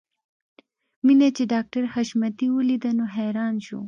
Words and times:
مينه 1.05 1.27
چې 1.37 1.43
ډاکټر 1.53 1.83
حشمتي 1.93 2.47
وليده 2.55 2.91
نو 2.97 3.05
حیران 3.15 3.55
شو 3.65 3.79